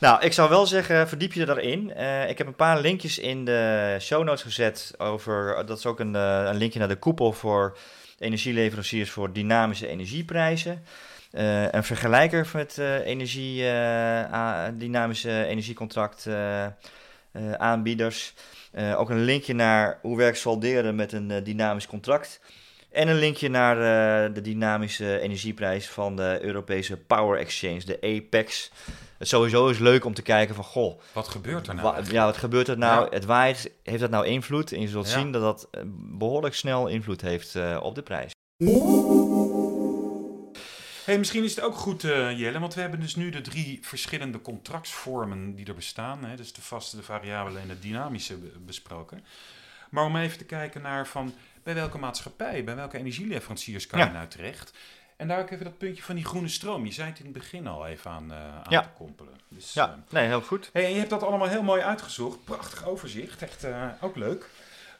[0.00, 1.94] Nou, ik zou wel zeggen, verdiep je daarin.
[1.94, 6.00] Eh ik heb een paar linkjes in de show notes gezet over, dat is ook
[6.00, 7.78] een, eh, een linkje naar de koepel voor
[8.18, 10.84] energieleveranciers voor dynamische energieprijzen.
[11.30, 16.28] Eh, een vergelijker met eh, energie, eh, dynamische energiecontract
[17.32, 18.34] eh, aanbieders.
[18.72, 22.40] Eh, ook een linkje naar hoe werkt salderen met een eh, dynamisch contract.
[22.90, 28.70] En een linkje naar eh, de dynamische energieprijs van de Europese Power Exchange, de APEX.
[29.18, 31.86] Het sowieso is leuk om te kijken van, goh, Wat gebeurt er nou?
[31.86, 32.20] wa- eigenlijk?
[32.20, 33.04] ja, wat gebeurt er nou?
[33.04, 33.10] Ja.
[33.14, 34.72] Het waait, heeft dat nou invloed?
[34.72, 35.18] En je zult Ja.
[35.18, 38.30] zien dat dat eh, behoorlijk snel invloed heeft eh, op de prijs.
[41.10, 43.78] Hey, misschien is het ook goed, eh, Jelle, want we hebben dus nu de drie
[43.82, 46.24] verschillende contractsvormen die er bestaan.
[46.24, 49.24] Hè, dus de vaste, de variabele en de dynamische be- besproken.
[49.90, 54.06] Maar om even te kijken naar van bij welke maatschappij, bij welke energieleveranciers kan Ja.
[54.06, 54.72] je nou terecht?
[55.16, 56.84] En daar ook even dat puntje van die groene stroom.
[56.86, 58.80] Je zei het in het begin al even aan, eh, aan Ja.
[58.82, 59.34] te koppelen.
[59.48, 60.70] Dus, Ja, eh, nee, heel goed.
[60.72, 62.44] Hey, en je hebt dat allemaal heel mooi uitgezocht.
[62.44, 63.42] Prachtig overzicht.
[63.42, 63.66] Echt
[64.00, 64.48] ook leuk.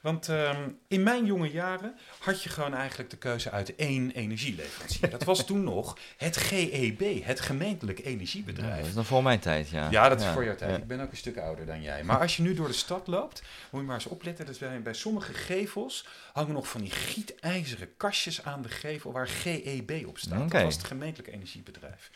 [0.00, 5.10] Want ehm, in mijn jonge jaren had je gewoon eigenlijk de keuze uit één energieleverancier.
[5.10, 8.76] Dat was toen nog het GEB, het gemeentelijk Ja, energiebedrijf.
[8.78, 9.90] dat is nog voor mijn tijd, ja.
[9.90, 10.76] Ja, dat is voor jouw tijd.
[10.76, 12.04] Ik ben ook een stuk ouder dan jij.
[12.04, 14.46] Maar als je nu door de stad loopt, moet je maar eens opletten.
[14.46, 19.28] Dus bij, bij sommige gevels hangen nog van die gietijzeren kastjes aan de gevel waar
[19.28, 20.50] GEB op staat.
[20.50, 22.10] Dat was het gemeentelijk energiebedrijf.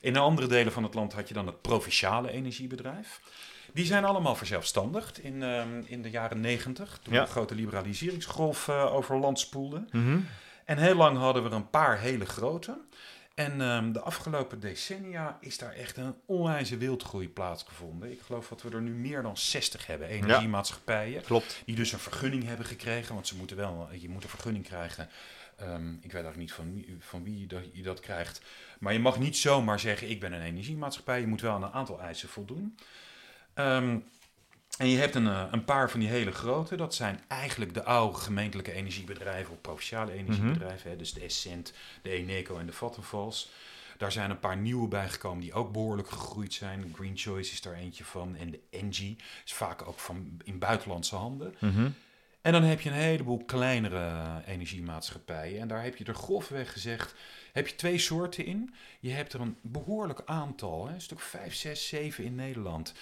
[0.00, 3.20] In de andere delen van het land had je dan het provinciale energiebedrijf.
[3.72, 7.24] Die zijn allemaal verzelfstandigd in, ehm, in de jaren negentig, toen Ja.
[7.24, 9.84] de grote liberaliseringsgolf eh, over land spoelde.
[9.92, 10.18] Mhm.
[10.64, 12.78] En heel lang hadden we er een paar hele grote.
[13.34, 18.10] En ehm, de afgelopen decennia is daar echt een onwijze wildgroei plaatsgevonden.
[18.12, 21.22] Ik geloof dat we er nu meer dan 60 hebben, energiemaatschappijen.
[21.22, 21.62] Klopt.
[21.64, 25.08] Die dus een vergunning hebben gekregen, want ze moeten wel, je moet een vergunning krijgen.
[25.56, 28.40] Ehm, ik weet ook niet van wie, van wie dat, je dat krijgt.
[28.78, 31.20] Maar je mag niet zomaar zeggen, ik ben een energiemaatschappij.
[31.20, 32.76] Je moet wel aan een aantal eisen voldoen.
[33.54, 33.98] Ehm,
[34.78, 36.76] en je hebt een, eh, een paar van die hele grote.
[36.76, 40.90] Dat zijn eigenlijk de oude gemeentelijke energiebedrijven of provinciale energiebedrijven.
[40.90, 43.50] hè, dus de Essent, de Eneco en de Vattenfalls.
[43.98, 46.92] Daar zijn een paar nieuwe bijgekomen die ook behoorlijk gegroeid zijn.
[46.94, 48.36] Green Choice is daar eentje van.
[48.36, 51.54] En de Engie is vaak ook van in buitenlandse handen.
[51.58, 51.88] Mhm.
[52.42, 55.60] En dan heb je een heleboel kleinere energiemaatschappijen.
[55.60, 57.14] En daar heb je er grofweg gezegd,
[57.52, 58.74] heb je twee soorten in.
[59.00, 62.94] Je hebt er een behoorlijk aantal, hè, een stuk 5, 6, 7 in Nederland,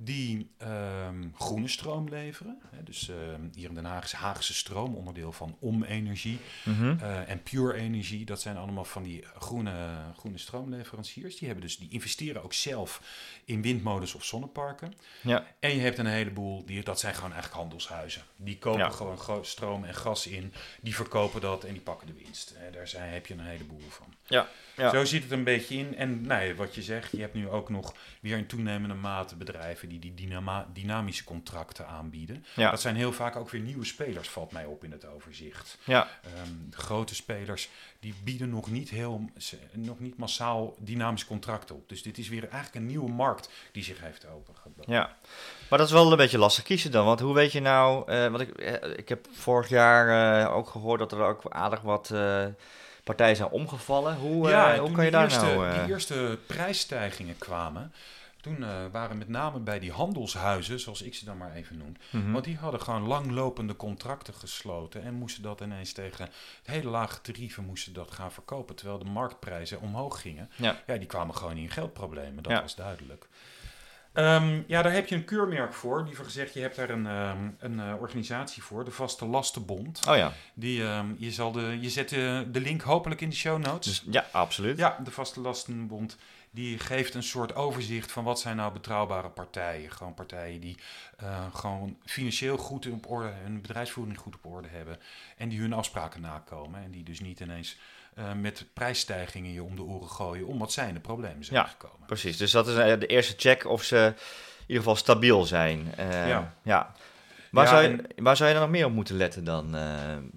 [0.00, 2.58] die ehm, groene stroom leveren.
[2.70, 6.38] Hè, dus ehm, hier in Den Haag is Haagse Stroom, onderdeel van Om Energie.
[6.64, 6.96] Mhm.
[7.00, 11.36] Eh, en Pure Energie, dat zijn allemaal van die groene, groene stroomleveranciers.
[11.36, 13.02] Die, hebben dus, die investeren ook zelf
[13.44, 14.94] in windmolens of zonneparken.
[15.20, 15.46] Ja.
[15.60, 18.22] En je hebt een heleboel, die, dat zijn gewoon eigenlijk handelshuizen.
[18.36, 18.90] Die kopen Ja.
[18.90, 22.50] gewoon stroom en gas in, die verkopen dat en die pakken de winst.
[22.50, 24.14] Eh, daar zijn, heb je een heleboel van.
[24.26, 24.48] Ja.
[24.76, 24.90] Ja.
[24.90, 25.96] Zo zit het een beetje in.
[25.96, 29.36] En nou ja, wat je zegt, je hebt nu ook nog weer in toenemende mate
[29.36, 32.44] bedrijven die die dynama- dynamische contracten aanbieden.
[32.54, 32.70] Ja.
[32.70, 35.78] Dat zijn heel vaak ook weer nieuwe spelers, valt mij op in het overzicht.
[35.84, 36.08] Ja.
[36.22, 37.68] Ehm, grote spelers
[38.00, 39.30] die bieden nog niet, heel,
[39.72, 41.88] nog niet massaal dynamische contracten op.
[41.88, 44.94] Dus dit is weer eigenlijk een nieuwe markt die zich heeft opengeboden.
[44.94, 45.16] Ja,
[45.68, 47.04] maar dat is wel een beetje lastig kiezen dan.
[47.04, 50.98] Want hoe weet je nou, want ik, eh, ik heb vorig jaar eh, ook gehoord
[50.98, 52.10] dat er ook aardig wat
[53.06, 54.16] partijen zijn omgevallen.
[54.16, 55.68] Hoe, eh, toen kan je die daar eerste, nou...
[55.68, 57.92] eh, die eerste prijsstijgingen kwamen,
[58.40, 61.96] toen eh, waren met name bij die handelshuizen, zoals ik ze dan maar even noem,
[62.10, 62.32] mhm.
[62.32, 66.28] want die hadden gewoon langlopende contracten gesloten en moesten dat ineens tegen
[66.62, 70.50] hele lage tarieven moesten dat gaan verkopen, terwijl de marktprijzen omhoog gingen.
[70.56, 70.82] Ja.
[70.86, 72.60] Ja, die kwamen gewoon in geldproblemen, dat Ja.
[72.60, 73.28] was duidelijk.
[74.16, 76.04] Ehm, ja, daar heb je een keurmerk voor.
[76.04, 80.06] Liever gezegd, je hebt daar een, ehm, een eh, organisatie voor, de Vaste Lastenbond.
[80.08, 83.36] Oh ja, Die, ehm, je, zal de, je zet de, de link hopelijk in de
[83.36, 84.02] show notes.
[84.04, 84.78] dus, ja, absoluut.
[84.78, 86.16] Ja, de Vaste Lastenbond
[86.50, 89.90] die geeft een soort overzicht van wat zijn nou betrouwbare partijen.
[89.90, 90.76] Gewoon partijen die
[91.16, 94.98] eh, gewoon financieel goed op orde, hun bedrijfsvoering goed op orde hebben.
[95.36, 96.82] En die hun afspraken nakomen.
[96.82, 97.78] En die dus niet ineens
[98.16, 101.66] eh, met prijsstijgingen je om de oren gooien, omdat zij in de problemen zijn Ja,
[101.66, 102.06] gekomen.
[102.06, 105.94] Precies, dus dat is eh, de eerste check of ze in ieder geval stabiel zijn.
[105.96, 106.54] Eh, Ja.
[106.62, 106.92] ja.
[107.50, 109.74] Waar, Ja, zou je, en- waar zou je dan nog meer op moeten letten dan,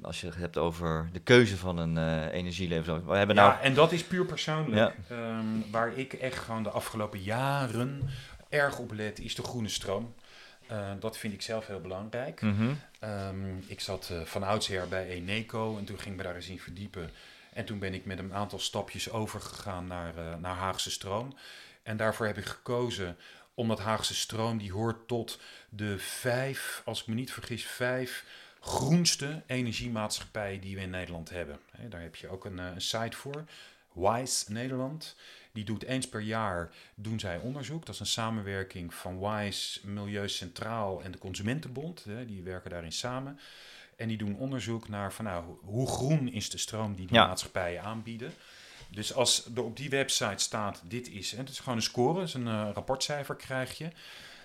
[0.01, 3.09] als je het hebt over de keuze van een energieleverancier?
[3.11, 3.51] We hebben nou...
[3.51, 4.93] Ja, en dat is puur persoonlijk.
[5.09, 8.09] Ehm, waar ik echt gewoon de afgelopen jaren
[8.49, 10.13] erg op let, is de groene stroom.
[10.99, 12.41] Dat vind ik zelf heel belangrijk.
[12.41, 12.69] Mhm.
[12.99, 16.59] Ehm, ik zat van oudsher bij Eneco en toen ging ik me daar eens in
[16.59, 17.09] verdiepen.
[17.59, 21.35] En toen ben ik met een aantal stapjes overgegaan naar, eh, naar Haagse Stroom.
[21.83, 23.17] En daarvoor heb ik gekozen
[23.53, 28.25] omdat Haagse Stroom die hoort tot de vijf, als ik me niet vergis, vijf
[28.59, 31.59] groenste energiemaatschappijen die we in Nederland hebben.
[31.89, 33.45] Daar heb je ook een, eh, een site voor,
[33.93, 35.15] WISE Nederland.
[35.51, 37.85] Die doet eens per jaar doen zij onderzoek.
[37.85, 42.05] Dat is een samenwerking van WISE, Milieu Centraal en de Consumentenbond.
[42.27, 43.39] Die werken daarin samen.
[43.99, 47.25] En die doen onderzoek naar van, nou, hoe groen is de stroom die die Ja.
[47.27, 48.33] maatschappijen aanbieden.
[48.91, 52.19] Dus als er op die website staat, dit is, en het is gewoon een score,
[52.19, 53.89] dus een eh, rapportcijfer krijg je.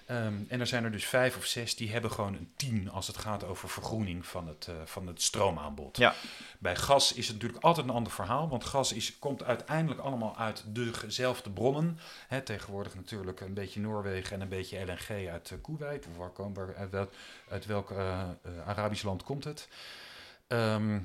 [0.07, 3.07] Ehm, en er zijn er dus vijf of zes die hebben gewoon een 10 als
[3.07, 5.97] het gaat over vergroening van het, eh, van het stroomaanbod.
[5.97, 6.15] Ja.
[6.59, 10.37] Bij gas is het natuurlijk altijd een ander verhaal, want gas is, komt uiteindelijk allemaal
[10.37, 11.99] uit dezelfde bronnen.
[12.29, 16.07] Hè, tegenwoordig natuurlijk een beetje Noorwegen en een beetje LNG uit uh, Kuwait.
[16.07, 17.13] Of waar komen, waar, uit, welk,
[17.49, 18.29] uit welk eh, eh,
[18.67, 19.69] Arabisch land komt het?
[20.47, 20.99] Ehm,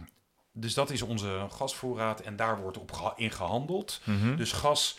[0.51, 4.01] dus dat is onze gasvoorraad en daar wordt op geha- in gehandeld.
[4.03, 4.35] Mhm.
[4.35, 4.97] Dus gas,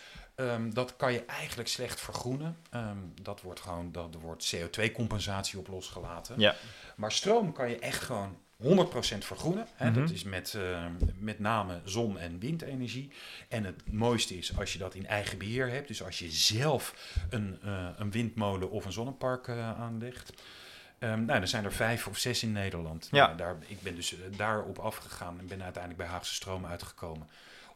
[0.49, 2.57] ehm, dat kan je eigenlijk slecht vergroenen.
[2.71, 6.41] Ehm, dat wordt gewoon, dat, er wordt CO2-compensatie op losgelaten.
[6.41, 6.55] Ja.
[6.97, 9.67] Maar stroom kan je echt gewoon 100% vergroenen.
[9.75, 9.91] Hè?
[9.91, 10.01] Mhm.
[10.01, 13.11] Dat is met, ehm, met name zon- en windenergie.
[13.49, 15.89] En het mooiste is als je dat in eigen beheer hebt.
[15.89, 16.95] Dus als je zelf
[17.31, 20.33] een, eh, een windmolen of een zonnepark eh, aanlegt.
[21.01, 23.09] Nou, er zijn er vijf of zes in Nederland.
[23.11, 23.27] Ja.
[23.27, 27.29] Nou, daar, ik ben dus eh, daarop afgegaan en ben uiteindelijk bij Haagse Stroom uitgekomen.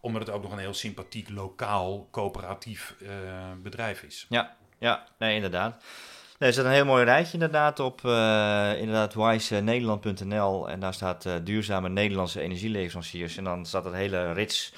[0.04, 3.08] Omdat het ook nog een heel sympathiek, lokaal, coöperatief eh,
[3.62, 4.26] bedrijf is.
[4.78, 5.82] Ja, nee, inderdaad.
[6.38, 11.26] Nee, er zit een heel mooi rijtje inderdaad op eh inderdaad wisenederland.nl en daar staat
[11.26, 14.72] eh, duurzame Nederlandse energieleveranciers en dan staat het hele rits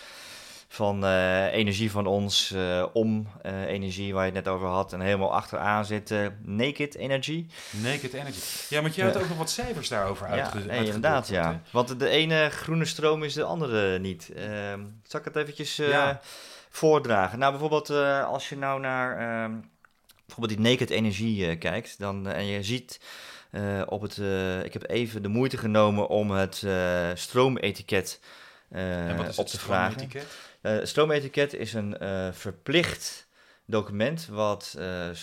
[0.68, 4.92] van eh, energie van ons, eh, om eh, energie waar je het net over had
[4.92, 7.46] en helemaal achteraan zit Naked Energy.
[7.70, 8.38] Naked Energy.
[8.68, 11.60] Ja, want je had ook nog wat cijfers daarover uitge ja, nee, inderdaad, ja.
[11.72, 14.32] Want de ene groene stroom is de andere niet.
[14.36, 16.20] Ehm zal ik het eventjes Ja.
[16.70, 17.38] voordragen?
[17.38, 17.90] Nou, bijvoorbeeld
[18.24, 19.54] als je nou naar ehm,
[20.26, 23.00] bijvoorbeeld die naked energie kijkt, dan, en je ziet
[23.86, 24.16] op het,
[24.64, 26.66] ik heb even de moeite genomen om het
[27.14, 28.20] stroometiket
[28.70, 29.92] en wat is op het te vragen.
[30.86, 31.52] stroometiket?
[31.54, 33.26] Eh, is een eh, verplicht
[33.66, 35.14] document wat eh, eh,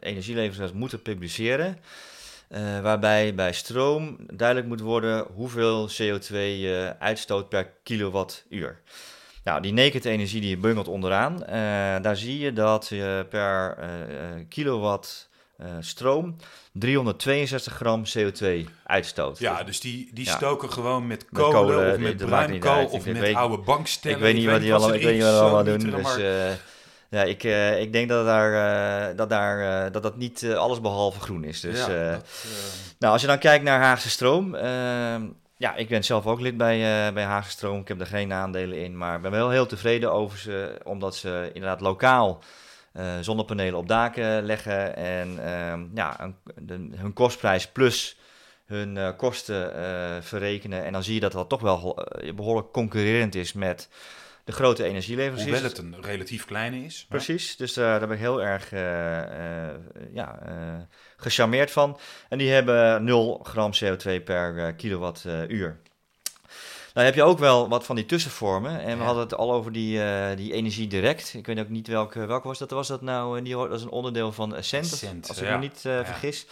[0.00, 1.78] energieleveranciers moeten publiceren.
[2.48, 8.80] eh, waarbij bij stroom duidelijk moet worden hoeveel CO2 je uitstoot per kilowattuur.
[9.44, 11.44] Nou, die naked energie die bungelt onderaan.
[11.44, 16.36] eh, daar zie je dat je per eh, eh, kilowatt eh, stroom
[16.72, 19.38] 362 gram CO2 uitstoot.
[19.38, 20.36] Ja, dus die, die Ja.
[20.36, 24.16] stoken gewoon met Met kolen, kolen, of met bruinkool of Ik met weet- oude bankstellen.
[24.16, 26.02] ik weet niet wat die allemaal, ze ik weet niet erin wat die allemaal doen.
[26.02, 26.16] Dus
[27.10, 28.52] ja, ik, eh, ik denk dat, daar,
[29.10, 31.60] eh, dat, daar, dat dat niet alles behalve groen is.
[31.60, 32.24] Dus, ja, dat,
[32.98, 34.54] nou, als je dan kijkt naar Haagse Stroom.
[34.54, 35.22] ehm,
[35.56, 37.80] ja, ik ben zelf ook lid bij, bij Haagse Stroom.
[37.80, 38.96] Ik heb er geen aandelen in.
[38.96, 40.78] Maar ik ben wel heel tevreden over ze.
[40.84, 42.42] Omdat ze inderdaad lokaal
[43.20, 44.96] zonnepanelen op daken leggen.
[44.96, 48.16] En ehm, ja, een- de- hun kostprijs plus
[48.66, 50.84] hun eh, kosten eh, verrekenen.
[50.84, 53.88] En dan zie je dat dat toch wel eh, behoorlijk concurrerend is met
[54.44, 55.60] de grote energieleveranciers.
[55.60, 57.06] hoewel het een relatief kleine is.
[57.08, 59.18] maar- Precies, dus eh, daar ben ik heel erg eh,
[59.68, 59.74] eh,
[60.12, 60.52] ja, eh,
[61.16, 61.98] gecharmeerd van.
[62.28, 65.78] En die hebben 0 gram CO2 per eh, kilowattuur.
[66.96, 68.80] Nou heb je ook wel wat van die tussenvormen.
[68.80, 69.04] En we Ja.
[69.04, 71.34] hadden het al over die, eh, die energie direct.
[71.34, 72.70] Ik weet ook niet welke, welke was dat.
[72.70, 73.38] Was dat nou?
[73.38, 75.56] eh, Die, dat is een onderdeel van Essent, Essent, als ik ja.
[75.56, 76.46] me niet eh, vergis.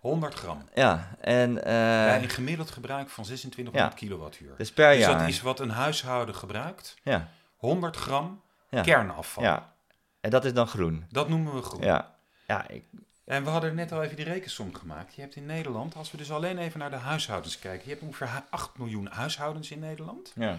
[0.00, 0.62] 100 gram.
[0.74, 4.50] Ja, en Bij een gemiddeld gebruik van 2600 kilowattuur.
[4.56, 5.18] dus per Dus jaar.
[5.18, 6.94] dat is wat een huishouden gebruikt.
[7.02, 8.82] Ja, 100 gram Ja.
[8.82, 9.44] kernafval.
[9.44, 9.72] ja.
[10.20, 11.06] En dat is dan groen.
[11.10, 11.82] Dat noemen we groen.
[11.82, 12.14] Ja,
[12.46, 12.84] ja ik,
[13.24, 15.14] En we hadden net al even die rekensom gemaakt.
[15.14, 17.84] Je hebt in Nederland, als we dus alleen even naar de huishoudens kijken.
[17.84, 20.32] Je hebt ongeveer hu- 8 miljoen huishoudens in Nederland.
[20.34, 20.58] ja.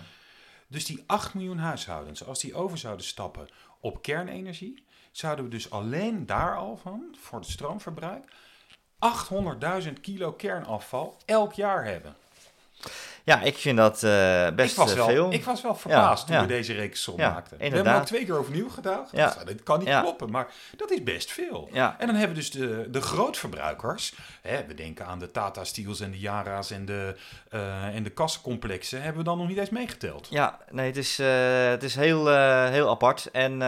[0.68, 5.70] Dus die 8 miljoen huishoudens, als die over zouden stappen op kernenergie, zouden we dus
[5.72, 8.32] alleen daar al van, voor het stroomverbruik,
[9.00, 12.16] 800.000 kilo kernafval elk jaar hebben.
[13.30, 15.34] Ja, ik vind dat eh, best ik, was eh, wel, veel.
[15.34, 16.42] ik was wel verbaasd toen ja.
[16.42, 17.58] we deze rekensom Ja, maakten.
[17.58, 18.02] We hebben inderdaad.
[18.02, 19.08] ook twee keer overnieuw gedaan.
[19.12, 19.34] Ja.
[19.36, 20.02] Nou, dat kan niet Ja.
[20.02, 21.70] kloppen, maar dat is best veel.
[21.72, 24.14] Ja, En dan hebben we dus de, de grootverbruikers.
[24.42, 27.16] Hè, we denken aan de Tata Steels en de Yara's en de,
[27.50, 29.02] eh, en de kassencomplexen.
[29.02, 30.28] Hebben we dan nog niet eens meegeteld.
[30.30, 31.18] ja nee, het is,
[31.72, 32.28] het is heel,
[32.70, 33.30] heel apart.
[33.32, 33.62] En,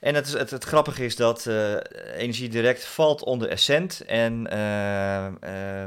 [0.00, 1.72] en het, het, het grappige is dat eh,
[2.16, 4.00] Energie Direct valt onder Essent.
[4.06, 5.32] En eh, eh,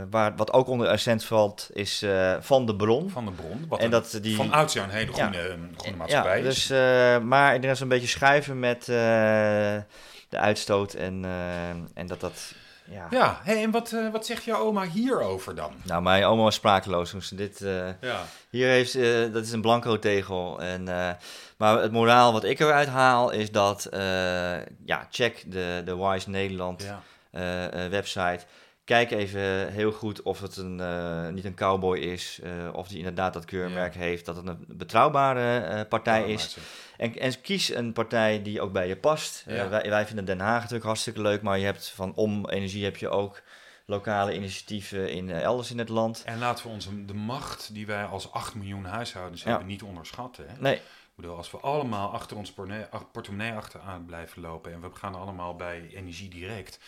[0.10, 2.06] waar, wat ook onder Essent valt, is
[2.40, 3.10] Van de Bron.
[3.10, 3.66] Van de bron.
[3.70, 6.68] Wat En een- dat die- van oudsher een hele groene, groene maatschappij ja, dus,
[7.24, 9.84] maar ik denk dat ze een beetje schuiven met de
[10.38, 11.26] uitstoot en,
[11.94, 12.54] en dat dat...
[12.92, 13.08] Ja.
[13.10, 15.74] Ja, hey, en wat, eh, wat zegt jouw oma hierover dan?
[15.84, 17.62] Nou, mijn oma was sprakeloos toen ze dit...
[17.62, 18.24] eh, Ja.
[18.50, 20.62] hier heeft, eh, dat is een blanco tegel.
[20.62, 20.84] En,
[21.58, 23.88] maar het moraal wat ik eruit haal is dat...
[24.86, 26.84] ja, check de, de Wise Nederland
[27.32, 27.90] ja.
[27.90, 28.40] website.
[28.92, 32.40] Kijk even heel goed of het een, eh, niet een cowboy is.
[32.44, 34.26] eh, of die inderdaad dat keurmerk heeft.
[34.26, 36.58] Dat het een betrouwbare eh, partij is.
[36.98, 39.44] En, en kies een partij die ook bij je past.
[39.48, 39.70] Ja.
[39.70, 42.98] wij, wij vinden Den Haag natuurlijk hartstikke leuk, maar je hebt van Om Energie heb
[42.98, 43.42] je ook
[43.86, 46.24] lokale initiatieven in, elders in het land.
[46.26, 50.46] En laten we onze, de macht die wij als 8 miljoen huishoudens hebben niet onderschatten.
[50.48, 50.54] Hè?
[50.60, 50.82] Nee, Ik
[51.16, 52.54] bedoel, als we allemaal achter ons
[53.12, 56.80] portemonnee achteraan blijven lopen en we gaan allemaal bij energie direct,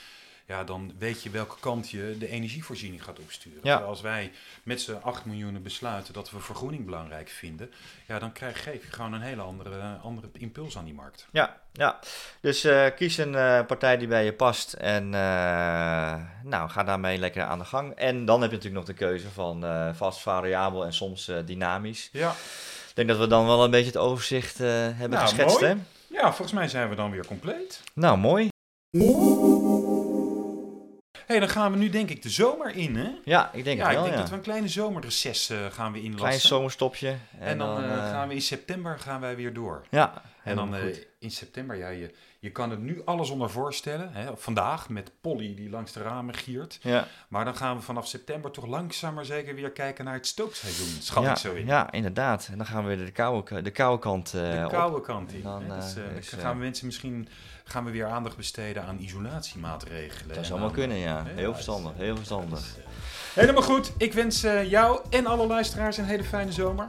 [0.45, 3.60] ja, dan weet je welke kant je de energievoorziening gaat opsturen.
[3.63, 3.75] Ja.
[3.77, 4.32] Als wij
[4.63, 7.71] met z'n 8 miljoen besluiten dat we vergroening belangrijk vinden,
[8.08, 11.27] ja, dan krijg, geef je gewoon een hele andere, andere impuls aan die markt.
[11.32, 11.99] ja, ja.
[12.41, 17.17] Dus eh, kies een eh, partij die bij je past en eh, nou, ga daarmee
[17.17, 17.93] lekker aan de gang.
[17.93, 22.10] En dan heb je natuurlijk nog de keuze van vast, variabel en soms dynamisch.
[22.12, 22.29] Ja.
[22.89, 25.62] Ik denk dat we dan wel een beetje het overzicht hebben Nou, geschetst.
[25.62, 25.73] mooi.
[25.73, 25.79] Hè?
[26.19, 27.82] ja, volgens mij zijn we dan weer compleet.
[27.93, 28.49] Nou, mooi.
[31.25, 33.09] Hey, dan gaan we nu denk ik de zomer in, hè?
[33.25, 34.03] Ja, ik denk Ja, het ik wel.
[34.03, 34.21] denk ja.
[34.21, 36.25] dat we een kleine zomerreces eh, gaan we inlassen.
[36.27, 37.15] Klein zomerstopje.
[37.39, 39.83] En dan, eh, eh, gaan we in september gaan wij weer door.
[39.89, 40.82] Ja, En dan eh,
[41.19, 44.10] in september, ja, je, je kan het nu alles onder voorstellen.
[44.13, 46.79] Hè, vandaag met Polly die langs de ramen giert.
[46.82, 50.27] Ja, Maar dan gaan we vanaf september toch langzaam maar zeker weer kijken naar het
[50.27, 51.01] stookseizoen.
[51.01, 51.65] Schat ja, ik zo in.
[51.65, 52.47] ja, inderdaad.
[52.51, 54.71] En dan gaan we weer de koude, de koude kant eh, De op.
[54.71, 55.41] koude kant in.
[55.41, 55.75] Dan, hè.
[55.79, 57.27] Dus, eh, eh, dus, dan eh, gaan we mensen misschien
[57.63, 60.36] gaan we weer aandacht besteden aan isolatiemaatregelen.
[60.36, 61.23] Dat zou allemaal kunnen, ja.
[61.25, 62.75] Heel verstandig, heel verstandig.
[63.34, 63.91] Helemaal goed.
[63.97, 66.86] Ik wens eh, jou en alle luisteraars een hele fijne zomer.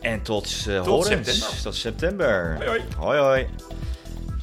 [0.00, 1.48] En tot, eh Tot september.
[1.62, 2.54] Tot september.
[2.56, 2.80] Hoi, hoi.
[2.96, 3.46] Hoi, hoi.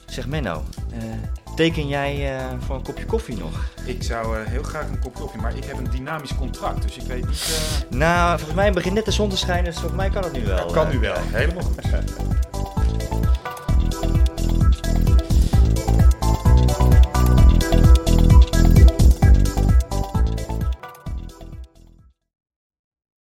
[0.05, 1.03] Zeg Menno, eh,
[1.55, 3.63] teken jij eh, voor een kopje koffie nog?
[3.85, 7.07] Ik zou heel graag een kop koffie, maar ik heb een dynamisch contract, dus ik
[7.07, 7.85] weet niet...
[7.89, 10.45] Nou, volgens mij begint net de zon te schijnen, dus volgens mij kan het nu
[10.45, 10.57] wel.
[10.57, 11.15] dat kan nu wel.
[11.31, 11.75] Helemaal goed.